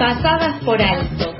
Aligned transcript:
pasadas 0.00 0.64
por 0.64 0.80
alto. 0.80 1.34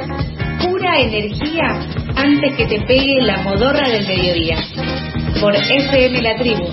Pura 0.60 1.01
energía 1.01 1.81
antes 2.15 2.56
que 2.56 2.67
te 2.67 2.81
pegue 2.83 3.23
la 3.23 3.39
modorra 3.39 3.89
del 3.89 4.06
mediodía. 4.06 4.59
Por 5.40 5.56
FM 5.56 6.21
La 6.21 6.36
Tribu. 6.36 6.68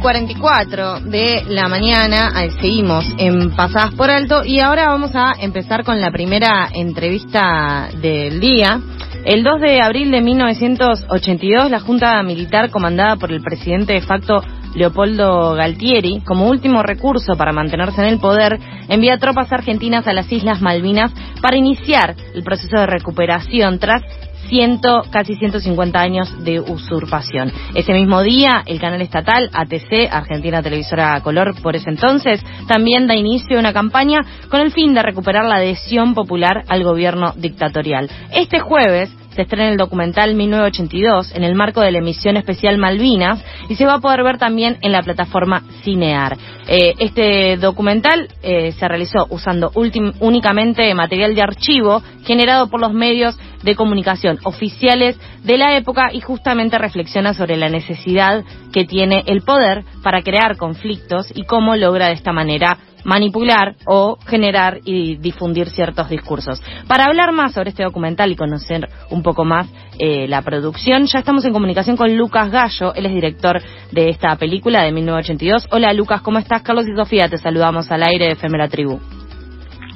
44 0.00 1.00
de 1.00 1.44
la 1.48 1.68
mañana, 1.68 2.30
seguimos 2.60 3.04
en 3.18 3.50
Pasadas 3.50 3.94
por 3.94 4.10
Alto 4.10 4.44
y 4.44 4.60
ahora 4.60 4.88
vamos 4.88 5.14
a 5.14 5.32
empezar 5.38 5.84
con 5.84 6.00
la 6.00 6.10
primera 6.10 6.68
entrevista 6.72 7.90
del 8.00 8.40
día. 8.40 8.80
El 9.24 9.42
2 9.42 9.60
de 9.60 9.82
abril 9.82 10.10
de 10.10 10.22
1982, 10.22 11.70
la 11.70 11.80
Junta 11.80 12.22
Militar 12.22 12.70
comandada 12.70 13.16
por 13.16 13.30
el 13.30 13.42
presidente 13.42 13.92
de 13.92 14.00
facto 14.00 14.42
Leopoldo 14.74 15.54
Galtieri, 15.54 16.22
como 16.24 16.48
último 16.48 16.82
recurso 16.82 17.34
para 17.36 17.52
mantenerse 17.52 18.00
en 18.00 18.08
el 18.08 18.18
poder, 18.18 18.58
envía 18.88 19.18
tropas 19.18 19.52
argentinas 19.52 20.06
a 20.06 20.14
las 20.14 20.30
Islas 20.32 20.62
Malvinas 20.62 21.12
para 21.42 21.58
iniciar 21.58 22.14
el 22.34 22.42
proceso 22.42 22.76
de 22.78 22.86
recuperación 22.86 23.78
tras 23.78 24.02
ciento, 24.48 25.02
casi 25.10 25.34
150 25.34 26.00
años 26.00 26.44
de 26.44 26.60
usurpación. 26.60 27.52
Ese 27.74 27.92
mismo 27.92 28.22
día, 28.22 28.62
el 28.66 28.80
canal 28.80 29.02
estatal 29.02 29.50
ATC, 29.52 30.08
Argentina 30.10 30.62
Televisora 30.62 31.20
Color, 31.20 31.60
por 31.62 31.76
ese 31.76 31.90
entonces, 31.90 32.44
también 32.66 33.06
da 33.06 33.14
inicio 33.14 33.56
a 33.56 33.60
una 33.60 33.72
campaña 33.72 34.20
con 34.48 34.60
el 34.60 34.72
fin 34.72 34.94
de 34.94 35.02
recuperar 35.02 35.44
la 35.44 35.56
adhesión 35.56 36.14
popular 36.14 36.64
al 36.68 36.84
gobierno 36.84 37.32
dictatorial. 37.36 38.10
Este 38.32 38.60
jueves, 38.60 39.10
se 39.40 39.44
estrena 39.44 39.70
el 39.70 39.78
documental 39.78 40.34
1982 40.34 41.34
en 41.34 41.44
el 41.44 41.54
marco 41.54 41.80
de 41.80 41.90
la 41.90 41.98
emisión 41.98 42.36
especial 42.36 42.76
Malvinas 42.76 43.42
y 43.70 43.74
se 43.74 43.86
va 43.86 43.94
a 43.94 43.98
poder 43.98 44.22
ver 44.22 44.36
también 44.36 44.76
en 44.82 44.92
la 44.92 45.02
plataforma 45.02 45.62
Cinear. 45.82 46.36
Eh, 46.68 46.94
este 46.98 47.56
documental 47.56 48.28
eh, 48.42 48.72
se 48.72 48.86
realizó 48.86 49.26
usando 49.30 49.72
únicamente 49.74 50.94
material 50.94 51.34
de 51.34 51.40
archivo 51.40 52.02
generado 52.24 52.68
por 52.68 52.80
los 52.80 52.92
medios 52.92 53.38
de 53.62 53.74
comunicación 53.76 54.38
oficiales 54.44 55.18
de 55.42 55.56
la 55.56 55.74
época 55.74 56.10
y 56.12 56.20
justamente 56.20 56.76
reflexiona 56.76 57.32
sobre 57.32 57.56
la 57.56 57.70
necesidad 57.70 58.44
que 58.74 58.84
tiene 58.84 59.24
el 59.26 59.40
poder 59.40 59.84
para 60.02 60.20
crear 60.20 60.58
conflictos 60.58 61.32
y 61.34 61.44
cómo 61.44 61.76
logra 61.76 62.08
de 62.08 62.12
esta 62.12 62.32
manera 62.32 62.76
manipular 63.04 63.74
o 63.86 64.16
generar 64.26 64.78
y 64.84 65.16
difundir 65.16 65.68
ciertos 65.68 66.08
discursos. 66.08 66.62
Para 66.86 67.04
hablar 67.04 67.32
más 67.32 67.52
sobre 67.52 67.70
este 67.70 67.84
documental 67.84 68.30
y 68.30 68.36
conocer 68.36 68.88
un 69.10 69.22
poco 69.22 69.44
más 69.44 69.68
eh, 69.98 70.26
la 70.28 70.42
producción, 70.42 71.06
ya 71.06 71.20
estamos 71.20 71.44
en 71.44 71.52
comunicación 71.52 71.96
con 71.96 72.16
Lucas 72.16 72.50
Gallo, 72.50 72.94
él 72.94 73.06
es 73.06 73.12
director 73.12 73.60
de 73.92 74.08
esta 74.08 74.36
película 74.36 74.82
de 74.82 74.92
1982. 74.92 75.68
Hola 75.70 75.92
Lucas, 75.92 76.22
¿cómo 76.22 76.38
estás? 76.38 76.62
Carlos 76.62 76.86
y 76.88 76.94
Sofía, 76.94 77.28
te 77.28 77.38
saludamos 77.38 77.90
al 77.90 78.02
aire 78.02 78.26
de 78.26 78.32
Efemera 78.32 78.68
Tribu. 78.68 78.98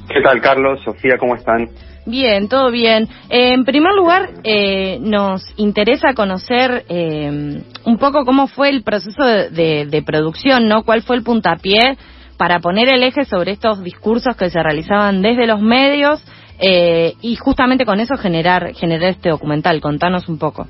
¿Qué 0.08 0.20
tal 0.22 0.40
Carlos? 0.40 0.80
Sofía, 0.84 1.16
¿cómo 1.18 1.34
están? 1.34 1.68
Bien, 2.06 2.48
todo 2.48 2.70
bien. 2.70 3.08
en 3.30 3.64
primer 3.64 3.94
lugar, 3.94 4.28
eh, 4.44 4.98
nos 5.00 5.42
interesa 5.56 6.12
conocer 6.14 6.84
eh, 6.88 7.62
un 7.84 7.98
poco 7.98 8.26
cómo 8.26 8.46
fue 8.46 8.68
el 8.68 8.82
proceso 8.82 9.24
de, 9.24 9.86
de, 9.86 10.02
producción, 10.02 10.68
¿no? 10.68 10.82
¿Cuál 10.84 11.00
fue 11.00 11.16
el 11.16 11.22
puntapié 11.22 11.96
para 12.36 12.60
poner 12.60 12.92
el 12.92 13.02
eje 13.02 13.24
sobre 13.24 13.52
estos 13.52 13.82
discursos 13.82 14.36
que 14.36 14.50
se 14.50 14.62
realizaban 14.62 15.22
desde 15.22 15.46
los 15.46 15.60
medios 15.60 16.24
eh, 16.58 17.14
y 17.20 17.36
justamente 17.36 17.84
con 17.84 18.00
eso 18.00 18.16
generar, 18.16 18.74
generar 18.74 19.10
este 19.10 19.30
documental. 19.30 19.80
Contanos 19.80 20.28
un 20.28 20.38
poco. 20.38 20.66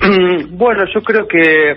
Bueno, 0.50 0.82
yo 0.92 1.00
creo 1.02 1.26
que 1.28 1.76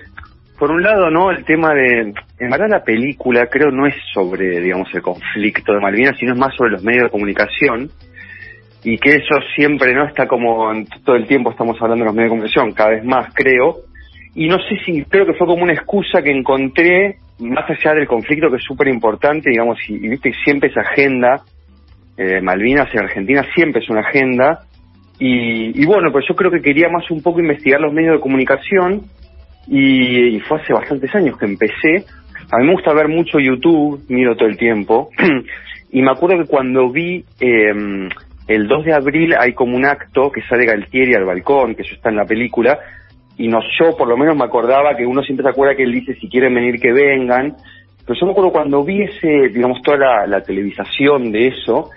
por 0.57 0.71
un 0.71 0.81
lado, 0.81 1.09
¿no? 1.09 1.31
El 1.31 1.43
tema 1.43 1.73
de, 1.73 2.13
en 2.39 2.49
verdad 2.49 2.67
la 2.69 2.83
película 2.83 3.47
creo 3.47 3.71
no 3.71 3.87
es 3.87 3.95
sobre, 4.13 4.61
digamos, 4.61 4.87
el 4.93 5.01
conflicto 5.01 5.73
de 5.73 5.81
Malvinas, 5.81 6.17
sino 6.17 6.33
es 6.33 6.39
más 6.39 6.55
sobre 6.55 6.71
los 6.71 6.83
medios 6.83 7.03
de 7.03 7.09
comunicación 7.09 7.89
y 8.83 8.97
que 8.97 9.15
eso 9.15 9.35
siempre, 9.55 9.93
¿no? 9.93 10.05
Está 10.05 10.27
como 10.27 10.71
todo 11.03 11.15
el 11.15 11.27
tiempo 11.27 11.51
estamos 11.51 11.75
hablando 11.81 12.03
de 12.03 12.07
los 12.07 12.15
medios 12.15 12.31
de 12.31 12.37
comunicación, 12.37 12.71
cada 12.73 12.91
vez 12.91 13.03
más 13.03 13.33
creo, 13.33 13.77
y 14.35 14.49
no 14.49 14.57
sé 14.59 14.77
si 14.85 15.03
creo 15.05 15.25
que 15.25 15.33
fue 15.33 15.47
como 15.47 15.63
una 15.63 15.73
excusa 15.73 16.21
que 16.21 16.29
encontré 16.29 17.17
más 17.39 17.69
allá 17.69 17.93
del 17.93 18.07
conflicto 18.07 18.49
que 18.49 18.57
es 18.57 18.63
súper 18.63 18.89
importante, 18.89 19.49
digamos, 19.49 19.77
y, 19.87 19.97
viste 19.97 20.33
siempre 20.43 20.69
esa 20.69 20.81
agenda, 20.81 21.41
eh, 22.17 22.41
Malvinas 22.41 22.93
en 22.93 22.99
Argentina 22.99 23.45
siempre 23.55 23.81
es 23.81 23.89
una 23.89 24.01
agenda, 24.01 24.59
y, 25.17 25.85
bueno, 25.85 26.11
pues 26.11 26.25
yo 26.27 26.35
creo 26.35 26.51
que 26.51 26.61
quería 26.61 26.89
más 26.89 27.09
un 27.09 27.21
poco 27.21 27.39
investigar 27.39 27.79
los 27.79 27.93
medios 27.93 28.15
de 28.15 28.19
comunicación, 28.19 29.03
y, 29.67 30.39
fue 30.41 30.61
hace 30.61 30.73
bastantes 30.73 31.13
años 31.15 31.37
que 31.37 31.45
empecé. 31.45 32.05
A 32.51 32.57
mí 32.57 32.67
me 32.67 32.73
gusta 32.73 32.93
ver 32.93 33.07
mucho 33.07 33.39
YouTube, 33.39 34.03
miro 34.09 34.35
todo 34.35 34.49
el 34.49 34.57
tiempo, 34.57 35.09
y 35.91 36.01
me 36.01 36.11
acuerdo 36.11 36.43
que 36.43 36.49
cuando 36.49 36.91
vi 36.91 37.23
em, 37.39 38.09
el 38.47 38.67
2 38.67 38.85
de 38.85 38.93
abril 38.93 39.33
hay 39.39 39.53
como 39.53 39.75
un 39.75 39.85
acto 39.85 40.29
que 40.29 40.41
sale 40.41 40.65
Galtieri 40.65 41.15
al 41.15 41.25
balcón, 41.25 41.75
que 41.75 41.83
eso 41.83 41.95
está 41.95 42.09
en 42.09 42.17
la 42.17 42.25
película, 42.25 42.77
y 43.37 43.47
no, 43.47 43.59
yo 43.79 43.95
por 43.97 44.07
lo 44.07 44.17
menos 44.17 44.35
me 44.35 44.45
acordaba 44.45 44.95
que 44.95 45.05
uno 45.05 45.21
siempre 45.21 45.43
se 45.43 45.49
acuerda 45.49 45.75
que 45.75 45.83
él 45.83 45.91
dice 45.91 46.15
si 46.15 46.29
quieren 46.29 46.53
venir 46.53 46.79
que 46.79 46.91
vengan, 46.91 47.55
pero 48.05 48.19
yo 48.19 48.25
me 48.27 48.31
acuerdo 48.31 48.51
cuando 48.51 48.83
vi 48.83 49.01
ese, 49.03 49.49
digamos, 49.49 49.81
toda 49.81 50.25
la, 50.27 50.41
televisación 50.41 51.31
de 51.31 51.47
eso, 51.47 51.89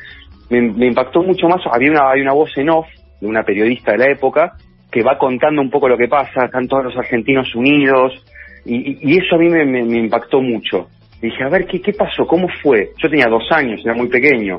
me, 0.50 0.86
impactó 0.86 1.22
mucho 1.22 1.46
más, 1.48 1.60
había 1.70 1.90
una, 1.90 2.10
hay 2.10 2.22
una 2.22 2.32
voz 2.32 2.56
en 2.56 2.70
off 2.70 2.86
de 3.20 3.26
una 3.26 3.42
periodista 3.42 3.92
de 3.92 3.98
la 3.98 4.10
época 4.10 4.54
que 4.90 5.02
va 5.02 5.18
contando 5.18 5.60
un 5.60 5.70
poco 5.70 5.88
lo 5.88 5.98
que 5.98 6.08
pasa, 6.08 6.46
están 6.46 6.66
todos 6.66 6.84
los 6.84 6.96
argentinos 6.96 7.54
unidos, 7.54 8.24
y, 8.64 9.16
eso 9.16 9.36
a 9.36 9.38
mí 9.38 9.48
me, 9.48 9.64
me, 9.64 9.98
impactó 9.98 10.40
mucho. 10.40 10.88
dije, 11.20 11.44
a 11.44 11.48
ver, 11.48 11.66
¿qué, 11.66 11.80
¿qué 11.80 11.92
pasó? 11.92 12.26
¿Cómo 12.26 12.48
fue? 12.62 12.90
Yo 12.98 13.08
tenía 13.08 13.28
dos 13.28 13.46
años, 13.50 13.80
era 13.84 13.94
muy 13.94 14.08
pequeño, 14.08 14.58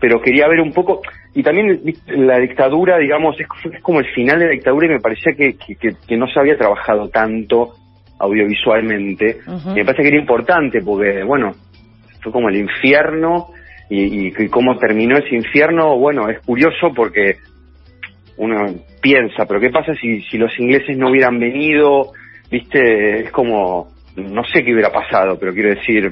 pero 0.00 0.20
quería 0.20 0.48
ver 0.48 0.60
un 0.60 0.72
poco, 0.72 1.02
y 1.34 1.42
también 1.42 1.80
la 2.08 2.38
dictadura, 2.38 2.98
digamos, 2.98 3.36
es, 3.38 3.46
como 3.82 4.00
el 4.00 4.06
final 4.14 4.38
de 4.38 4.46
la 4.46 4.52
dictadura 4.52 4.86
y 4.86 4.90
me 4.90 5.00
parecía 5.00 5.32
que, 5.36 5.56
que, 5.56 6.16
no 6.16 6.26
se 6.26 6.40
había 6.40 6.56
trabajado 6.56 7.08
tanto 7.08 7.74
audiovisualmente. 8.18 9.38
me 9.74 9.84
parece 9.84 10.02
que 10.02 10.08
era 10.08 10.18
importante 10.18 10.80
porque, 10.82 11.22
bueno, 11.22 11.52
fue 12.22 12.32
como 12.32 12.48
el 12.48 12.56
infierno 12.56 13.48
y, 13.90 14.28
y, 14.28 14.48
cómo 14.48 14.76
terminó 14.78 15.16
ese 15.18 15.34
infierno, 15.34 15.96
bueno, 15.98 16.28
es 16.28 16.40
curioso 16.40 16.92
porque 16.94 17.36
uno 18.38 18.74
piensa, 19.00 19.46
pero 19.46 19.60
¿qué 19.60 19.70
pasa 19.70 19.94
si, 19.94 20.22
si 20.22 20.38
los 20.38 20.56
ingleses 20.58 20.96
no 20.96 21.10
hubieran 21.10 21.38
venido? 21.38 22.12
Viste, 22.50 23.20
es 23.20 23.30
como, 23.30 23.88
no 24.16 24.44
sé 24.44 24.64
qué 24.64 24.72
hubiera 24.72 24.90
pasado, 24.90 25.38
pero 25.38 25.52
quiero 25.52 25.70
decir, 25.70 26.10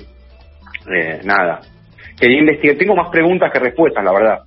eh, 0.95 1.21
nada, 1.25 1.61
quería 2.19 2.41
investigar. 2.41 2.77
Tengo 2.77 2.97
más 2.97 3.11
preguntas 3.11 3.51
que 3.53 3.59
respuestas, 3.59 4.05
la 4.05 4.13
verdad. 4.13 4.39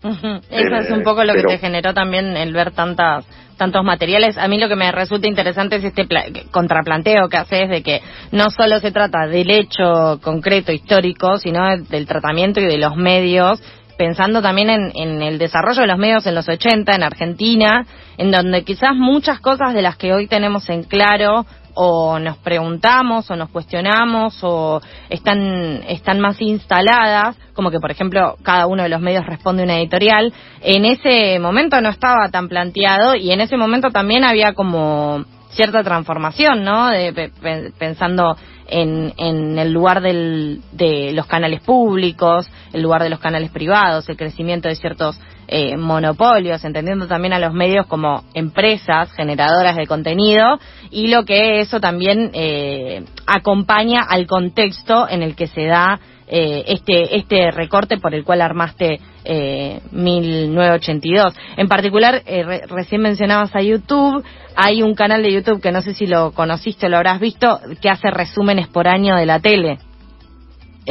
Eso 0.50 0.76
es 0.76 0.92
un 0.92 1.04
poco 1.04 1.24
lo 1.24 1.34
que 1.34 1.44
te 1.44 1.58
generó 1.58 1.94
también 1.94 2.36
el 2.38 2.54
ver 2.54 2.72
tantas 2.72 3.26
tantos 3.58 3.84
materiales. 3.84 4.38
A 4.38 4.48
mí 4.48 4.58
lo 4.58 4.70
que 4.70 4.78
me 4.78 4.90
resulta 4.92 5.28
interesante 5.28 5.76
es 5.76 5.84
este 5.84 6.08
contraplanteo 6.50 7.28
que 7.28 7.38
haces 7.38 7.70
de 7.70 7.84
que 7.84 8.02
no 8.32 8.50
solo 8.52 8.80
se 8.80 8.92
trata 8.92 9.28
del 9.28 9.52
hecho 9.52 10.20
concreto 10.24 10.72
histórico, 10.72 11.38
sino 11.38 11.78
del 11.78 12.08
tratamiento 12.08 12.62
y 12.62 12.66
de 12.66 12.78
los 12.78 12.96
medios 12.96 13.62
pensando 13.98 14.42
también 14.42 14.70
en, 14.70 14.92
en, 14.96 15.22
el 15.22 15.38
desarrollo 15.38 15.82
de 15.82 15.88
los 15.88 15.98
medios 15.98 16.26
en 16.26 16.34
los 16.34 16.48
80 16.48 16.96
en 16.96 17.04
Argentina, 17.04 17.86
en 18.18 18.32
donde 18.32 18.64
quizás 18.64 18.96
muchas 18.96 19.42
cosas 19.42 19.74
de 19.74 19.82
las 19.82 19.98
que 19.98 20.14
hoy 20.14 20.26
tenemos 20.26 20.70
en 20.70 20.84
claro 20.84 21.46
o 21.74 22.20
nos 22.20 22.38
preguntamos 22.38 23.30
o 23.30 23.36
nos 23.36 23.50
cuestionamos 23.50 24.40
o 24.44 24.82
están, 25.10 25.84
están 25.88 26.20
más 26.20 26.42
instaladas, 26.42 27.38
como 27.54 27.72
que 27.72 27.80
por 27.80 27.92
ejemplo 27.92 28.38
cada 28.44 28.68
uno 28.68 28.84
de 28.84 28.90
los 28.90 29.02
medios 29.02 29.26
responde 29.26 29.64
una 29.64 29.78
editorial, 29.78 30.34
en 30.62 30.86
ese 30.86 31.40
momento 31.40 31.80
no 31.82 31.90
estaba 31.90 32.30
tan 32.30 32.48
planteado 32.48 33.16
y 33.16 33.32
en 33.32 33.42
ese 33.42 33.58
momento 33.58 33.90
también 33.90 34.24
había 34.24 34.54
como 34.54 35.26
cierta 35.52 35.84
transformación, 35.84 36.64
¿no? 36.64 36.90
De, 36.90 37.32
pensando 37.78 38.36
en, 38.70 39.14
en 39.18 39.58
el 39.58 39.72
lugar 39.72 40.02
del, 40.02 40.62
de 40.72 41.12
los 41.14 41.26
canales 41.26 41.62
públicos, 41.62 42.50
el 42.74 42.82
lugar 42.82 43.04
de 43.04 43.10
los 43.10 43.20
canales 43.20 43.52
privados, 43.52 44.08
el 44.10 44.18
crecimiento 44.18 44.68
de 44.68 44.76
ciertos 44.76 45.20
eh, 45.48 45.78
monopolios, 45.78 46.64
entendiendo 46.64 47.08
también 47.08 47.34
a 47.34 47.40
los 47.40 47.54
medios 47.54 47.88
como 47.88 48.24
empresas 48.36 49.12
generadoras 49.14 49.76
de 49.76 49.88
contenido 49.88 50.60
y 50.92 51.08
lo 51.08 51.26
que 51.26 51.62
eso 51.62 51.80
también 51.80 52.30
eh, 52.34 53.04
acompaña 53.26 54.02
al 54.08 54.28
contexto 54.28 55.10
en 55.10 55.24
el 55.24 55.36
que 55.36 55.48
se 55.48 55.66
da 55.66 56.00
eh, 56.30 56.64
este 56.68 57.18
este 57.18 57.52
recorte 57.52 57.98
por 57.98 58.14
el 58.14 58.24
cual 58.24 58.42
armaste 58.42 59.00
eh, 59.26 59.82
1982. 59.92 61.36
En 61.58 61.68
particular, 61.68 62.22
eh, 62.26 62.62
recién 62.68 63.02
mencionabas 63.02 63.56
a 63.56 63.62
YouTube, 63.62 64.24
hay 64.56 64.84
un 64.84 64.94
canal 64.94 65.24
de 65.24 65.34
YouTube 65.34 65.62
que 65.62 65.72
no 65.72 65.82
sé 65.82 65.94
si 65.94 66.06
lo 66.06 66.32
conociste 66.32 66.86
o 66.86 66.90
lo 66.90 66.98
habrás 66.98 67.20
visto, 67.20 67.60
que 67.82 67.90
hace 67.90 68.12
resúmenes 68.12 68.68
por 68.68 68.88
año 68.88 69.16
de 69.16 69.26
la 69.26 69.40
tele. 69.40 69.80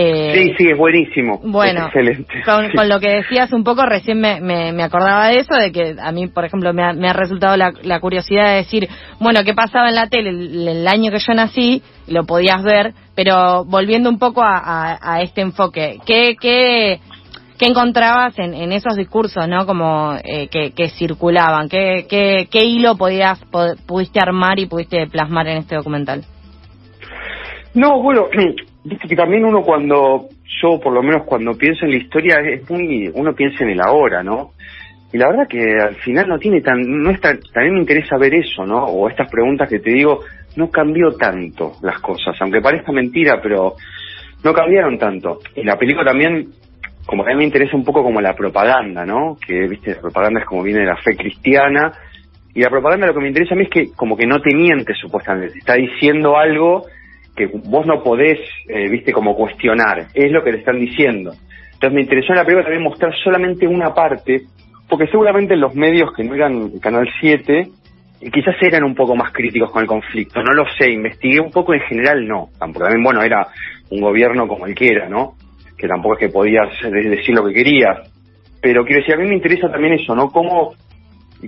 Eh, 0.00 0.30
sí, 0.32 0.54
sí, 0.56 0.70
es 0.70 0.78
buenísimo. 0.78 1.40
Bueno, 1.42 1.86
excelente. 1.86 2.32
Con, 2.44 2.88
lo 2.88 3.00
que 3.00 3.16
decías 3.16 3.52
un 3.52 3.64
poco, 3.64 3.84
recién 3.84 4.20
me, 4.20 4.40
me, 4.40 4.82
acordaba 4.84 5.26
de 5.26 5.40
eso, 5.40 5.56
de 5.56 5.72
que 5.72 5.96
a 6.00 6.12
mí, 6.12 6.28
por 6.28 6.44
ejemplo, 6.44 6.72
me 6.72 6.84
ha, 6.84 6.92
me 6.92 7.08
ha 7.08 7.12
resultado 7.12 7.56
la, 7.56 7.72
la, 7.82 7.98
curiosidad 7.98 8.48
de 8.48 8.56
decir, 8.58 8.88
bueno, 9.18 9.40
¿qué 9.44 9.54
pasaba 9.54 9.88
en 9.88 9.96
la 9.96 10.06
tele 10.06 10.30
el, 10.30 10.86
año 10.86 11.10
que 11.10 11.18
yo 11.18 11.34
nací? 11.34 11.82
Lo 12.06 12.26
podías 12.26 12.62
ver, 12.62 12.94
pero 13.16 13.64
volviendo 13.64 14.08
un 14.08 14.20
poco 14.20 14.40
a, 14.40 14.98
a, 15.02 15.20
este 15.20 15.40
enfoque, 15.40 15.98
¿qué, 16.06 16.36
qué, 16.40 17.00
qué 17.58 17.66
encontrabas 17.66 18.38
en, 18.38 18.54
en 18.54 18.70
esos 18.70 18.94
discursos, 18.94 19.48
no? 19.48 19.66
Como 19.66 20.14
eh, 20.22 20.46
que, 20.46 20.70
que 20.74 20.90
circulaban, 20.90 21.68
¿Qué, 21.68 22.06
qué, 22.08 22.46
qué 22.48 22.64
hilo 22.64 22.96
podías, 22.96 23.40
pudiste 23.84 24.20
armar 24.20 24.60
y 24.60 24.66
pudiste 24.66 25.08
plasmar 25.08 25.48
en 25.48 25.58
este 25.58 25.74
documental? 25.74 26.24
No, 27.74 28.00
bueno, 28.00 28.26
Viste 28.88 29.06
que 29.06 29.17
también 29.17 29.44
uno 29.44 29.62
cuando, 29.62 30.29
yo 30.62 30.81
por 30.81 30.94
lo 30.94 31.02
menos 31.02 31.25
cuando 31.26 31.52
pienso 31.52 31.85
en 31.85 31.90
la 31.90 31.99
historia, 31.99 32.40
es 32.40 32.69
muy, 32.70 33.11
uno 33.12 33.35
piensa 33.35 33.62
en 33.62 33.70
el 33.70 33.81
ahora, 33.82 34.23
¿no? 34.23 34.52
Y 35.12 35.19
la 35.19 35.29
verdad 35.29 35.46
que 35.46 35.62
al 35.79 35.94
final 35.96 36.26
no 36.26 36.38
tiene 36.38 36.62
tan, 36.62 36.81
no 36.81 37.11
está, 37.11 37.37
también 37.52 37.75
me 37.75 37.81
interesa 37.81 38.17
ver 38.17 38.35
eso, 38.35 38.64
¿no? 38.64 38.85
O 38.85 39.08
estas 39.08 39.31
preguntas 39.31 39.69
que 39.69 39.81
te 39.81 39.90
digo, 39.90 40.20
no 40.56 40.70
cambió 40.70 41.12
tanto 41.12 41.73
las 41.82 42.00
cosas, 42.00 42.35
aunque 42.40 42.62
parezca 42.62 42.90
mentira, 42.90 43.40
pero 43.43 43.75
no 44.43 44.55
cambiaron 44.55 44.99
tanto. 44.99 45.40
Y 45.55 45.64
la 45.64 45.76
película 45.76 46.11
también, 46.11 46.49
como 47.05 47.25
a 47.25 47.26
mí 47.26 47.35
me 47.35 47.44
interesa 47.44 47.76
un 47.76 47.85
poco 47.85 48.02
como 48.02 48.23
la 48.23 48.35
propaganda, 48.35 49.05
¿no? 49.05 49.37
Que, 49.46 49.69
viste, 49.69 49.96
la 49.96 50.00
propaganda 50.00 50.40
es 50.40 50.46
como 50.46 50.62
viene 50.62 50.81
de 50.81 50.87
la 50.87 50.96
fe 50.96 51.14
cristiana, 51.14 51.93
y 52.55 52.62
la 52.62 52.70
propaganda 52.70 53.06
lo 53.06 53.12
que 53.12 53.20
me 53.20 53.29
interesa 53.29 53.55
a 53.55 53.58
mí 53.58 53.64
es 53.64 53.70
que 53.70 53.93
como 53.94 54.17
que 54.17 54.26
no 54.26 54.40
te 54.40 54.55
miente 54.55 54.94
supuestamente, 54.94 55.58
está 55.58 55.75
diciendo 55.75 56.38
algo 56.38 56.87
que 57.38 57.46
vos 57.46 57.87
no 57.87 58.02
podés, 58.02 58.40
eh, 58.69 58.88
viste, 58.90 59.12
como 59.12 59.37
cuestionar, 59.37 60.08
es 60.12 60.32
lo 60.32 60.43
que 60.43 60.52
le 60.52 60.58
están 60.58 60.81
diciendo. 60.81 61.32
Entonces 61.73 61.94
me 61.94 62.02
interesó 62.02 62.32
en 62.32 62.38
la 62.38 62.44
película 62.44 62.64
también 62.64 62.82
mostrar 62.82 63.14
solamente 63.23 63.67
una 63.67 63.94
parte, 63.94 64.43
porque 64.88 65.06
seguramente 65.06 65.56
los 65.56 65.75
medios 65.76 66.12
que 66.14 66.25
no 66.25 66.35
eran 66.35 66.79
Canal 66.81 67.08
7, 67.20 67.69
quizás 68.32 68.56
eran 68.61 68.82
un 68.82 68.96
poco 68.96 69.14
más 69.14 69.32
críticos 69.32 69.70
con 69.70 69.82
el 69.82 69.88
conflicto, 69.88 70.43
no 70.43 70.52
lo 70.52 70.64
sé, 70.76 70.90
investigué 70.90 71.38
un 71.38 71.52
poco, 71.52 71.73
en 71.73 71.81
general 71.82 72.26
no, 72.26 72.49
tampoco, 72.58 72.87
también, 72.87 73.05
bueno, 73.05 73.23
era 73.23 73.46
un 73.90 74.00
gobierno 74.00 74.49
como 74.49 74.61
cualquiera, 74.61 75.08
¿no? 75.08 75.35
Que 75.76 75.87
tampoco 75.87 76.14
es 76.14 76.20
que 76.20 76.29
podías 76.29 76.69
decir 76.82 77.35
lo 77.35 77.46
que 77.46 77.55
querías, 77.55 78.11
pero 78.61 78.85
quiero 78.85 79.00
decir, 79.02 79.14
a 79.14 79.19
mí 79.19 79.29
me 79.29 79.37
interesa 79.37 79.70
también 79.70 79.94
eso, 79.94 80.17
¿no? 80.17 80.31
Cómo, 80.31 80.75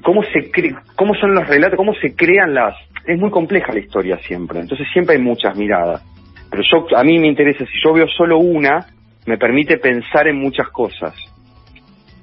cómo 0.03 0.23
se 0.23 0.51
cómo 0.95 1.15
son 1.15 1.35
los 1.35 1.49
relatos, 1.49 1.77
cómo 1.77 1.93
se 1.95 2.15
crean 2.15 2.55
las, 2.55 2.77
es 3.07 3.19
muy 3.19 3.31
compleja 3.31 3.73
la 3.73 3.81
historia 3.81 4.19
siempre, 4.19 4.61
entonces 4.61 4.87
siempre 4.93 5.17
hay 5.17 5.23
muchas 5.23 5.57
miradas. 5.57 6.03
Pero 6.51 6.63
yo, 6.63 6.97
a 6.97 7.05
mí 7.05 7.19
me 7.19 7.29
interesa, 7.29 7.65
si 7.65 7.79
yo 7.85 7.93
veo 7.93 8.09
solo 8.09 8.39
una, 8.39 8.87
me 9.27 9.39
permite 9.39 9.79
pensar 9.79 10.27
en 10.27 10.41
muchas 10.41 10.69
cosas. 10.69 11.15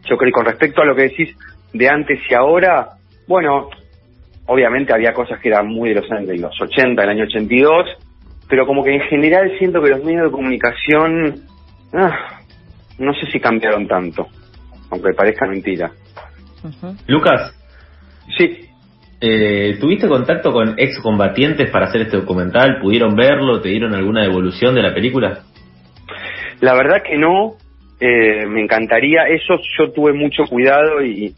Yo 0.10 0.18
creo 0.18 0.30
que 0.30 0.32
con 0.32 0.46
respecto 0.46 0.82
a 0.82 0.86
lo 0.86 0.96
que 0.96 1.04
decís 1.04 1.36
de 1.74 1.90
antes 1.90 2.20
y 2.30 2.34
ahora, 2.34 2.90
bueno, 3.28 3.70
obviamente 4.48 4.94
había 4.94 5.14
cosas 5.14 5.40
que 5.40 5.50
eran 5.50 5.68
muy 5.68 5.90
de 5.90 6.02
los 6.02 6.12
años 6.12 6.28
de 6.28 6.38
los 6.38 6.62
80, 6.62 7.02
del 7.02 7.10
año 7.10 7.24
82, 7.24 7.86
pero 8.50 8.66
como 8.66 8.84
que 8.84 8.96
en 8.96 9.02
general 9.02 9.52
siento 9.58 9.82
que 9.82 9.90
los 9.90 10.04
medios 10.04 10.26
de 10.26 10.32
comunicación, 10.32 11.44
ah, 11.94 12.42
no 12.98 13.14
sé 13.14 13.32
si 13.32 13.40
cambiaron 13.40 13.88
tanto, 13.88 14.28
aunque 14.90 15.14
parezca 15.14 15.46
mentira. 15.48 15.92
Lucas. 17.08 17.54
Sí. 18.38 18.67
Eh, 19.20 19.78
¿Tuviste 19.80 20.08
contacto 20.08 20.52
con 20.52 20.76
excombatientes 20.78 21.70
para 21.72 21.88
hacer 21.88 22.02
este 22.02 22.18
documental? 22.18 22.80
¿Pudieron 22.80 23.16
verlo? 23.16 23.62
¿Te 23.62 23.70
dieron 23.70 23.96
alguna 23.96 24.22
devolución 24.22 24.76
de 24.76 24.84
la 24.84 24.94
película? 24.94 25.40
La 26.62 26.74
verdad 26.76 27.02
que 27.04 27.18
no. 27.18 27.56
Eh, 28.00 28.46
me 28.46 28.62
encantaría. 28.62 29.24
Eso 29.28 29.56
yo 29.78 29.92
tuve 29.92 30.14
mucho 30.14 30.44
cuidado 30.44 31.02
y, 31.04 31.34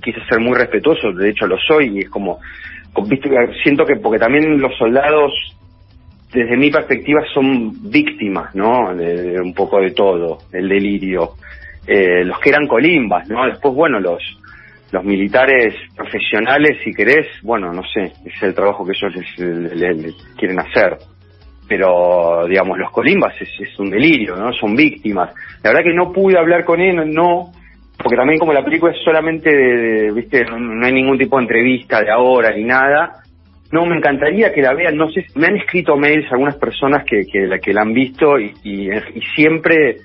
quise 0.00 0.20
ser 0.28 0.38
muy 0.38 0.56
respetuoso. 0.56 1.12
De 1.12 1.30
hecho, 1.30 1.46
lo 1.46 1.56
soy. 1.58 1.96
Y 1.96 1.98
es 2.00 2.10
como. 2.10 2.38
Siento 3.62 3.84
que 3.84 3.96
porque 3.96 4.18
también 4.18 4.60
los 4.60 4.76
soldados, 4.76 5.32
desde 6.32 6.56
mi 6.56 6.70
perspectiva, 6.70 7.22
son 7.34 7.90
víctimas, 7.90 8.54
¿no? 8.54 8.94
De, 8.94 9.40
un 9.40 9.54
poco 9.54 9.80
de 9.80 9.90
todo, 9.90 10.38
el 10.52 10.68
delirio. 10.68 11.30
Eh, 11.86 12.24
los 12.24 12.38
que 12.40 12.50
eran 12.50 12.66
colimbas, 12.66 13.28
¿no? 13.28 13.46
Después, 13.46 13.74
bueno, 13.74 13.98
los 13.98 14.22
los 14.90 15.04
militares 15.04 15.74
profesionales, 15.94 16.78
si 16.82 16.92
querés, 16.92 17.26
bueno, 17.42 17.72
no 17.72 17.82
sé, 17.82 18.12
es 18.24 18.42
el 18.42 18.54
trabajo 18.54 18.86
que 18.86 18.92
ellos 18.92 19.12
quieren 20.36 20.58
hacer. 20.60 20.96
Pero, 21.68 22.46
digamos, 22.48 22.78
los 22.78 22.90
colimbas 22.90 23.34
es, 23.40 23.78
un 23.78 23.90
delirio, 23.90 24.36
¿no? 24.36 24.52
Son 24.54 24.74
víctimas. 24.74 25.34
La 25.62 25.70
verdad 25.70 25.84
que 25.84 25.94
no 25.94 26.12
pude 26.12 26.38
hablar 26.38 26.64
con 26.64 26.80
él, 26.80 27.12
no, 27.12 27.52
porque 27.98 28.16
también 28.16 28.38
como 28.38 28.54
la 28.54 28.64
película 28.64 28.92
es 28.92 29.04
solamente 29.04 29.54
de, 29.54 30.12
viste, 30.12 30.44
no, 30.44 30.86
hay 30.86 30.92
ningún 30.92 31.18
tipo 31.18 31.36
de 31.36 31.42
entrevista 31.42 32.00
de 32.00 32.10
ahora 32.10 32.54
ni 32.56 32.64
nada. 32.64 33.22
No, 33.70 33.84
me 33.84 33.96
encantaría 33.96 34.50
que 34.54 34.62
la 34.62 34.72
vean, 34.72 34.96
no 34.96 35.10
sé, 35.10 35.26
me 35.34 35.48
han 35.48 35.56
escrito 35.56 35.94
mails 35.98 36.32
algunas 36.32 36.56
personas 36.56 37.04
que, 37.04 37.26
que, 37.30 37.46
la, 37.46 37.58
que 37.58 37.74
la 37.74 37.82
han 37.82 37.92
visto 37.92 38.38
y, 38.38 38.54
y 38.64 39.20
siempre 39.36 39.96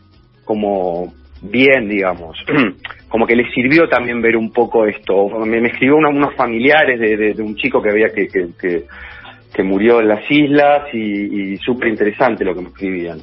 como 0.43 1.13
bien, 1.43 1.89
digamos. 1.89 2.37
como 3.13 3.27
que 3.27 3.35
les 3.35 3.53
sirvió 3.53 3.87
también 3.87 4.21
ver 4.23 4.35
un 4.35 4.51
poco 4.51 4.87
esto. 4.87 5.27
Me, 5.45 5.59
escribió 5.67 5.97
unos 5.97 6.33
familiares 6.35 6.99
de, 6.99 7.43
un 7.43 7.55
chico 7.55 7.79
que 7.79 7.91
había 7.91 8.09
que, 8.09 8.27
que, 8.27 9.63
murió 9.63 9.99
en 9.99 10.07
las 10.07 10.23
islas 10.31 10.91
y, 10.93 11.55
súper 11.57 11.89
interesante 11.89 12.43
lo 12.43 12.55
que 12.55 12.61
me 12.61 12.69
escribían. 12.69 13.19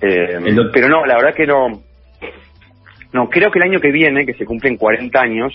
Eh, 0.00 0.36
pero 0.72 0.88
no, 0.88 1.06
la 1.06 1.14
verdad 1.14 1.34
que 1.34 1.46
no. 1.46 1.80
No, 3.12 3.28
creo 3.28 3.52
que 3.52 3.60
el 3.60 3.70
año 3.70 3.78
que 3.78 3.92
viene, 3.92 4.26
que 4.26 4.34
se 4.34 4.44
cumplen 4.44 4.76
40 4.76 5.20
años, 5.20 5.52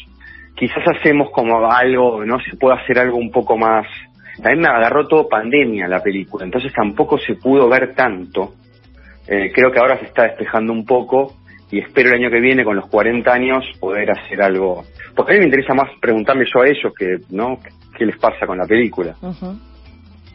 quizás 0.56 0.83
hacemos 0.98 1.30
como 1.31 1.69
algo, 1.69 2.24
¿no? 2.24 2.39
Se 2.39 2.56
puede 2.56 2.77
hacer 2.80 2.98
algo 2.98 3.18
un 3.18 3.31
poco 3.31 3.57
más. 3.57 3.86
También 4.38 4.62
me 4.62 4.68
agarró 4.68 5.06
todo 5.06 5.27
pandemia 5.27 5.89
la 5.89 6.01
película, 6.01 6.45
entonces 6.45 6.71
tampoco 6.71 7.18
se 7.18 7.36
pudo 7.36 7.68
ver 7.68 7.94
tanto. 7.94 8.54
Eh, 9.27 9.51
creo 9.54 9.69
que 9.69 9.80
ahora 9.80 10.00
se 10.00 10.06
está 10.06 10.24
despejando 10.24 10.71
un 10.71 10.86
poco 10.86 11.33
y 11.72 11.80
espero 11.80 12.10
el 12.10 12.16
año 12.16 12.30
que 12.30 12.40
viene, 12.40 12.64
con 12.64 12.75
los 12.75 12.88
40 12.88 13.31
años, 13.31 13.64
poder 13.80 14.12
hacer 14.12 14.42
algo. 14.42 14.86
Porque 15.16 15.34
a 15.34 15.36
mí 15.36 15.40
me 15.40 15.46
interesa 15.46 15.74
más 15.74 15.90
preguntarme 16.00 16.46
yo 16.54 16.62
a 16.62 16.68
ellos 16.68 16.94
que, 16.98 17.18
¿no? 17.30 17.60
¿Qué 17.98 18.06
les 18.06 18.18
pasa 18.18 18.46
con 18.46 18.58
la 18.58 18.66
película? 18.66 19.16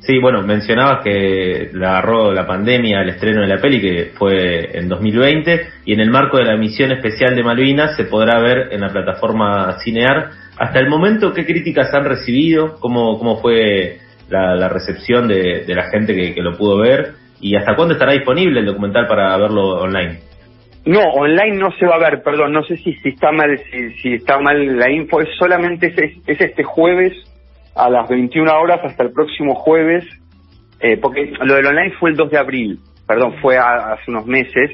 Sí, 0.01 0.19
bueno, 0.19 0.43
mencionabas 0.43 1.03
que 1.05 1.71
la 1.73 1.91
agarró 1.91 2.33
la 2.33 2.47
pandemia 2.47 3.03
el 3.03 3.11
estreno 3.11 3.41
de 3.41 3.47
la 3.47 3.61
peli, 3.61 3.81
que 3.81 4.11
fue 4.15 4.77
en 4.77 4.89
2020, 4.89 5.69
y 5.87 5.93
en 5.95 6.01
el 6.01 6.11
marco 6.11 6.39
de 6.39 6.45
la 6.45 6.57
misión 6.57 6.91
especial 6.91 7.37
de 7.37 7.43
Malvinas 7.45 7.97
se 7.97 8.05
podrá 8.05 8.41
ver 8.41 8.69
en 8.73 8.81
la 8.81 8.89
plataforma 8.89 9.79
Cinear. 9.79 10.31
Hasta 10.59 10.81
el 10.81 10.89
momento, 10.89 11.33
¿qué 11.33 11.47
críticas 11.47 11.95
han 11.95 12.05
recibido? 12.05 12.75
¿Cómo, 12.81 13.17
cómo 13.17 13.41
fue 13.41 13.99
la, 14.29 14.69
recepción 14.69 15.29
de, 15.29 15.65
la 15.69 15.85
gente 15.85 16.15
que, 16.15 16.35
que 16.35 16.43
lo 16.43 16.59
pudo 16.59 16.79
ver? 16.79 17.13
¿Y 17.41 17.55
hasta 17.55 17.75
cuándo 17.77 17.95
estará 17.95 18.13
disponible 18.13 18.61
el 18.61 18.67
documental 18.67 19.07
para 19.07 19.37
verlo 19.39 19.83
online? 19.83 20.32
No, 20.85 21.01
online 21.01 21.59
no 21.59 21.71
se 21.73 21.87
va 21.87 21.95
a 21.95 22.11
ver, 22.11 22.23
perdón, 22.23 22.53
no 22.53 22.65
sé 22.65 22.77
si, 22.77 22.93
si 22.95 23.11
está 23.11 23.31
mal 23.31 23.57
si, 23.71 23.91
si 24.01 24.15
está 24.15 24.41
mal 24.41 24.79
la 24.79 24.91
info, 24.91 25.21
es 25.21 25.29
solamente 25.39 25.87
es, 25.87 26.19
es, 26.27 26.41
este 26.41 26.65
jueves 26.65 27.13
a 27.77 27.89
las 27.89 28.09
21 28.09 28.51
horas 28.53 28.81
hasta 28.83 29.05
el 29.05 29.13
próximo 29.13 29.55
jueves, 29.55 30.05
eh, 30.81 30.97
porque 30.97 31.33
lo 31.41 31.55
del 31.55 31.67
online 31.67 31.95
fue 32.01 32.11
el 32.11 32.17
2 32.17 32.31
de 32.31 32.39
abril, 32.39 32.81
perdón, 33.07 33.35
fue 33.41 33.57
hace 33.59 34.11
unos 34.11 34.27
meses, 34.27 34.73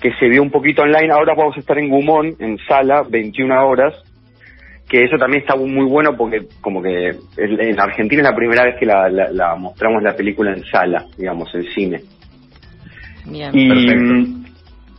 que 0.00 0.12
se 0.18 0.28
vio 0.28 0.42
un 0.42 0.50
poquito 0.50 0.82
online, 0.82 1.12
ahora 1.12 1.34
vamos 1.36 1.56
a 1.56 1.60
estar 1.60 1.78
en 1.78 1.88
Gumón, 1.88 2.34
en 2.40 2.58
sala, 2.66 3.04
21 3.08 3.64
horas, 3.64 3.94
que 4.88 5.04
eso 5.04 5.16
también 5.18 5.42
está 5.42 5.54
muy 5.54 5.86
bueno 5.86 6.16
porque 6.16 6.46
como 6.60 6.82
que 6.82 7.10
en 7.36 7.80
Argentina 7.80 8.22
es 8.22 8.28
la 8.28 8.34
primera 8.34 8.64
vez 8.64 8.76
que 8.78 8.86
la, 8.86 9.08
la, 9.08 9.54
mostramos 9.54 10.02
la 10.02 10.16
película 10.16 10.52
en 10.52 10.64
sala, 10.64 11.04
digamos, 11.16 11.54
en 11.54 11.62
cine. 11.74 12.00
Bien, 13.26 13.50
y, 13.52 14.47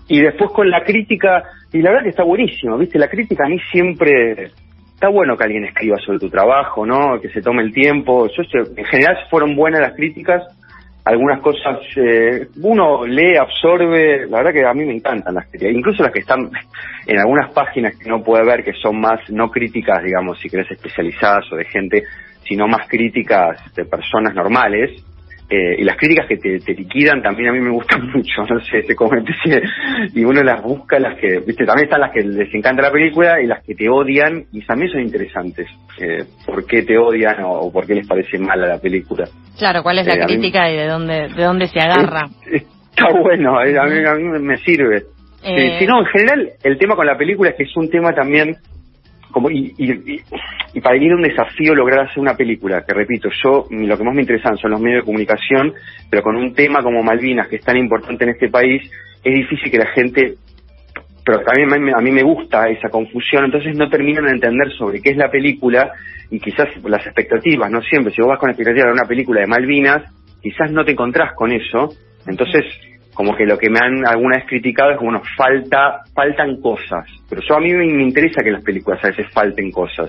y 0.10 0.22
después 0.22 0.52
con 0.52 0.70
la 0.70 0.84
crítica, 0.84 1.44
y 1.72 1.82
la 1.82 1.92
verdad 1.92 2.04
que 2.04 2.10
está 2.10 2.24
buenísimo, 2.24 2.78
¿viste? 2.78 2.98
La 2.98 3.08
crítica 3.08 3.46
a 3.46 3.50
mí 3.50 3.60
siempre 3.72 4.52
está 4.94 5.08
bueno 5.08 5.38
que 5.38 5.44
alguien 5.44 5.66
escriba 5.66 5.98
sobre 5.98 6.20
tu 6.20 6.30
trabajo, 6.30 6.86
¿no? 6.86 7.22
Que 7.22 7.30
se 7.30 7.42
tome 7.42 7.62
el 7.62 7.72
tiempo. 7.72 8.28
Yo, 8.28 8.44
en 8.76 8.86
general 8.86 9.18
fueron 9.30 9.56
buenas 9.56 9.82
las 9.82 9.94
críticas, 9.94 10.44
algunas 11.06 11.40
cosas 11.42 11.80
eh, 11.96 12.48
uno 12.62 13.06
lee, 13.06 13.38
absorbe, 13.38 14.26
la 14.28 14.38
verdad 14.38 14.52
que 14.52 14.66
a 14.66 14.74
mí 14.74 14.84
me 14.84 14.96
encantan 14.96 15.36
las 15.36 15.48
críticas, 15.48 15.76
incluso 15.76 16.04
las 16.04 16.12
que 16.12 16.20
están 16.20 16.50
en 17.06 17.20
algunas 17.20 17.54
páginas 17.54 17.96
que 17.98 18.10
no 18.10 18.24
puede 18.24 18.44
ver 18.44 18.64
que 18.64 18.74
son 18.74 19.00
más 19.00 19.20
no 19.30 19.50
críticas, 19.50 20.04
digamos, 20.04 20.40
si 20.40 20.50
querés 20.50 20.70
especializadas 20.72 21.46
o 21.54 21.56
de 21.56 21.66
gente, 21.66 22.04
sino 22.48 22.68
más 22.68 22.88
críticas 22.88 23.58
de 23.76 23.86
personas 23.86 24.34
normales, 24.34 25.04
eh, 25.50 25.78
y 25.80 25.84
las 25.84 25.98
críticas 25.98 26.28
que 26.28 26.38
te, 26.38 26.74
liquidan 26.74 27.24
también 27.24 27.50
a 27.50 27.54
mí 27.54 27.60
me 27.60 27.72
gustan 27.72 28.08
mucho, 28.14 28.44
no 28.48 28.60
sé, 28.62 28.84
se 28.84 28.96
comete 28.96 29.34
y 30.14 30.24
uno 30.24 30.44
las 30.44 30.62
busca, 30.62 31.00
las 31.00 31.18
que, 31.20 31.40
viste, 31.40 31.66
también 31.66 31.86
están 31.86 32.02
las 32.02 32.12
que 32.12 32.22
les 32.22 32.54
encanta 32.54 32.84
la 32.84 32.92
película 32.92 33.42
y 33.42 33.48
las 33.48 33.64
que 33.64 33.74
te 33.74 33.90
odian 33.90 34.46
y 34.52 34.62
también 34.66 34.92
son 34.92 35.02
interesantes, 35.02 35.68
eh, 36.00 36.24
por 36.46 36.66
qué 36.66 36.84
te 36.84 36.98
odian 36.98 37.44
o, 37.44 37.72
por 37.72 37.88
qué 37.88 37.96
les 37.96 38.08
parece 38.08 38.38
mala 38.38 38.68
la 38.68 38.80
película. 38.80 39.26
Claro, 39.58 39.82
cuál 39.82 40.00
es 40.00 40.08
la 40.08 40.16
eh, 40.16 40.26
crítica 40.26 40.70
y 40.72 40.78
de 40.78 40.86
dónde, 40.88 41.30
de 41.30 41.44
dónde 41.44 41.68
se 41.68 41.80
agarra. 41.80 42.28
Está 42.52 43.12
bueno, 43.20 43.62
eh, 43.64 43.78
a 43.78 43.86
mí, 43.86 44.06
a 44.06 44.14
mí 44.14 44.40
me 44.40 44.58
sirve. 44.58 45.04
Eh, 45.44 45.72
Sí, 45.80 45.80
sí, 45.80 45.88
no, 45.88 46.00
en 46.00 46.06
general 46.08 46.50
el 46.64 46.78
tema 46.78 46.96
con 46.96 47.06
la 47.06 47.18
película 47.18 47.50
es 47.52 47.56
que 47.56 47.64
es 47.64 47.76
un 47.78 47.90
tema 47.90 48.14
también 48.14 48.56
como 49.32 49.50
y, 49.50 49.74
y, 49.78 50.22
y- 50.74 50.82
para 50.82 50.98
mí 50.98 51.06
era 51.08 51.16
un 51.16 51.22
desafío 51.24 51.74
lograr 51.76 52.02
hacer 52.02 52.20
una 52.20 52.36
película, 52.36 52.84
que 52.86 52.94
repito, 52.94 53.30
yo 53.44 53.66
lo 53.70 53.98
que 53.98 54.04
más 54.04 54.14
me 54.14 54.22
interesan 54.22 54.58
son 54.58 54.72
los 54.72 54.80
medios 54.80 55.02
de 55.02 55.06
comunicación, 55.06 55.74
pero 56.10 56.24
con 56.24 56.36
un 56.36 56.54
tema 56.54 56.82
como 56.84 57.04
Malvinas, 57.04 57.48
que 57.48 57.58
es 57.58 57.64
tan 57.64 57.78
importante 57.78 58.24
en 58.24 58.32
este 58.32 58.50
país, 58.50 58.82
es 59.24 59.34
difícil 59.34 59.72
que 59.72 59.78
la 59.78 59.88
gente, 59.88 60.36
pero 61.26 61.42
también 61.42 61.94
a 61.96 62.02
mí, 62.02 62.12
me 62.12 62.24
gusta 62.24 62.70
esa 62.70 62.90
confusión, 62.90 63.46
entonces 63.46 63.76
no 63.76 63.90
terminan 63.90 64.26
de 64.26 64.32
entender 64.32 64.72
sobre 64.78 65.02
qué 65.02 65.10
es 65.12 65.18
la 65.18 65.30
película 65.30 65.92
y 66.30 66.40
quizás 66.40 66.68
las 66.84 67.06
expectativas, 67.06 67.70
no 67.72 67.82
siempre, 67.82 68.14
si 68.14 68.22
vos 68.22 68.30
vas 68.30 68.40
con 68.40 68.50
expectativas 68.50 68.88
de 68.88 68.94
una 68.94 69.08
película 69.08 69.42
de 69.42 69.48
Malvinas, 69.48 70.04
quizás 70.42 70.72
no 70.72 70.86
te 70.86 70.92
encontrás 70.92 71.34
con 71.34 71.52
eso, 71.52 71.90
entonces 72.28 72.64
como 73.20 73.36
que 73.36 73.46
lo 73.46 73.58
que 73.58 73.70
me 73.70 73.80
han 73.82 74.08
alguna 74.08 74.38
vez 74.38 74.46
criticado 74.48 74.92
es 74.92 74.98
como 74.98 75.12
bueno, 75.12 75.26
falta, 75.36 76.04
faltan 76.16 76.62
cosas, 76.62 77.06
pero 77.30 77.42
yo 77.42 77.58
a 77.58 77.60
mí 77.60 77.74
me, 77.74 77.86
me 77.86 78.04
interesa 78.04 78.42
que 78.42 78.48
en 78.48 78.54
las 78.54 78.64
películas 78.64 79.04
a 79.04 79.10
veces 79.10 79.26
falten 79.34 79.72
cosas. 79.72 80.08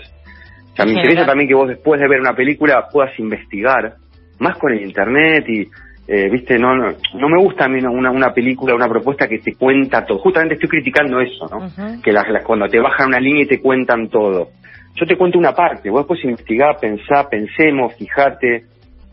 O 0.72 0.76
sea, 0.76 0.84
me 0.84 0.92
interesa 0.92 1.22
también 1.26 1.48
que 1.48 1.54
vos 1.56 1.66
después 1.68 2.00
de 2.00 2.06
ver 2.06 2.20
una 2.20 2.36
película 2.36 2.86
puedas 2.92 3.18
investigar, 3.18 3.94
más 4.38 4.56
con 4.58 4.70
el 4.72 4.82
internet 4.82 5.44
y, 5.48 5.62
eh, 6.06 6.28
viste, 6.30 6.56
no, 6.56 6.76
no, 6.76 6.92
no 7.14 7.28
me 7.28 7.42
gusta 7.42 7.64
a 7.64 7.68
mí 7.68 7.80
una, 7.84 8.12
una 8.12 8.32
película, 8.32 8.76
una 8.76 8.88
propuesta 8.88 9.26
que 9.26 9.40
te 9.40 9.56
cuenta 9.56 10.06
todo. 10.06 10.18
Justamente 10.20 10.54
estoy 10.54 10.68
criticando 10.68 11.18
eso, 11.20 11.48
¿no? 11.50 11.66
Que 12.02 12.12
las, 12.12 12.28
las- 12.28 12.44
cuando 12.44 12.68
te 12.68 12.78
bajan 12.78 13.08
una 13.08 13.18
línea 13.18 13.42
y 13.42 13.46
te 13.48 13.60
cuentan 13.60 14.08
todo. 14.08 14.50
Yo 14.94 15.04
te 15.04 15.16
cuento 15.16 15.36
una 15.36 15.52
parte, 15.52 15.90
vos 15.90 16.02
después 16.02 16.22
investigá, 16.24 16.74
pensá, 16.80 17.28
pensemos, 17.28 17.92
fijate. 17.96 18.66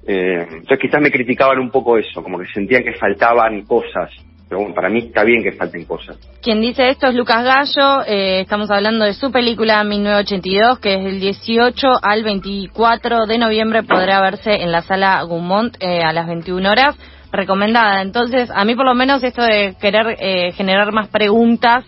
Eh, 0.07 0.47
entonces 0.49 0.79
quizás 0.79 1.01
me 1.01 1.11
criticaban 1.11 1.59
un 1.59 1.69
poco 1.69 1.97
eso, 1.97 2.23
como 2.23 2.39
que 2.39 2.45
sentían 2.47 2.83
que 2.83 2.93
faltaban 2.93 3.63
cosas. 3.63 4.09
Pero 4.47 4.61
bueno, 4.61 4.73
para 4.73 4.89
mí 4.89 4.99
está 4.99 5.25
bien 5.25 5.43
que 5.43 5.51
falten 5.51 5.83
cosas. 5.83 6.17
Quien 6.41 6.61
dice 6.61 6.89
esto 6.89 7.07
es 7.07 7.15
Lucas 7.15 7.43
Gallo, 7.43 8.03
eh, 8.07 8.39
estamos 8.39 8.71
hablando 8.71 9.03
de 9.03 9.13
su 9.13 9.29
película 9.29 9.83
1982, 9.83 10.79
que 10.79 10.95
es 10.95 11.03
del 11.03 11.19
18 11.19 11.87
al 12.01 12.23
24 12.23 13.25
de 13.25 13.37
noviembre, 13.37 13.83
podrá 13.83 14.21
verse 14.21 14.63
en 14.63 14.71
la 14.71 14.83
sala 14.83 15.21
Gumont 15.23 15.75
eh, 15.81 16.01
a 16.01 16.13
las 16.13 16.27
21 16.27 16.71
horas, 16.71 16.95
recomendada. 17.33 18.01
Entonces, 18.01 18.49
a 18.49 18.63
mí 18.63 18.75
por 18.75 18.85
lo 18.85 18.95
menos 18.95 19.21
esto 19.21 19.43
de 19.43 19.75
querer 19.81 20.15
eh, 20.19 20.53
generar 20.53 20.93
más 20.93 21.09
preguntas, 21.09 21.83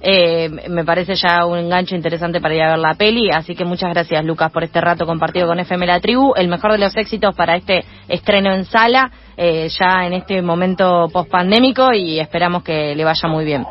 eh, 0.00 0.48
me 0.68 0.84
parece 0.84 1.14
ya 1.14 1.44
un 1.44 1.58
enganche 1.58 1.94
interesante 1.94 2.40
para 2.40 2.54
ir 2.54 2.62
a 2.62 2.70
ver 2.70 2.78
la 2.78 2.94
peli, 2.94 3.30
así 3.30 3.54
que 3.54 3.64
muchas 3.64 3.92
gracias 3.92 4.24
Lucas 4.24 4.50
por 4.50 4.64
este 4.64 4.80
rato 4.80 5.04
compartido 5.04 5.46
con 5.46 5.60
FM 5.60 5.86
La 5.86 6.00
Tribu, 6.00 6.32
el 6.36 6.48
mejor 6.48 6.72
de 6.72 6.78
los 6.78 6.96
éxitos 6.96 7.34
para 7.36 7.56
este 7.56 7.84
estreno 8.08 8.52
en 8.54 8.64
sala, 8.64 9.10
eh, 9.36 9.68
ya 9.68 10.06
en 10.06 10.14
este 10.14 10.40
momento 10.40 11.08
post 11.12 11.30
pandémico 11.30 11.92
y 11.92 12.18
esperamos 12.18 12.62
que 12.62 12.94
le 12.94 13.04
vaya 13.04 13.28
muy 13.28 13.44
bien. 13.44 13.64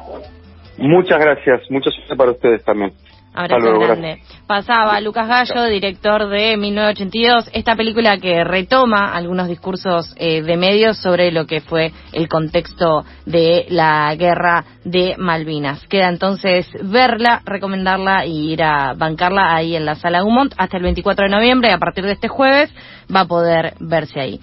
Muchas 0.77 1.19
gracias, 1.19 1.61
mucha 1.69 1.89
suerte 1.89 2.15
para 2.15 2.31
ustedes 2.31 2.63
también. 2.63 2.93
Abrazo 3.33 3.59
luego, 3.59 3.79
grande. 3.81 4.21
Pasaba 4.47 4.99
Lucas 5.01 5.27
Gallo, 5.27 5.65
director 5.65 6.27
de 6.29 6.57
1982, 6.57 7.49
esta 7.53 7.75
película 7.75 8.17
que 8.17 8.43
retoma 8.43 9.13
algunos 9.13 9.47
discursos 9.47 10.13
eh, 10.17 10.41
de 10.41 10.57
medios 10.57 10.97
sobre 10.97 11.31
lo 11.31 11.45
que 11.45 11.61
fue 11.61 11.91
el 12.11 12.27
contexto 12.27 13.05
de 13.25 13.65
la 13.69 14.13
guerra 14.15 14.65
de 14.83 15.15
Malvinas. 15.17 15.85
Queda 15.87 16.09
entonces 16.09 16.67
verla, 16.83 17.41
recomendarla 17.45 18.25
y 18.25 18.53
ir 18.53 18.63
a 18.63 18.93
bancarla 18.93 19.55
ahí 19.55 19.75
en 19.75 19.85
la 19.85 19.95
sala 19.95 20.21
Gumont 20.21 20.53
hasta 20.57 20.77
el 20.77 20.83
24 20.83 21.25
de 21.25 21.31
noviembre. 21.31 21.71
A 21.71 21.77
partir 21.77 22.05
de 22.05 22.13
este 22.13 22.27
jueves 22.27 22.73
va 23.13 23.21
a 23.21 23.25
poder 23.25 23.73
verse 23.79 24.19
ahí. 24.19 24.37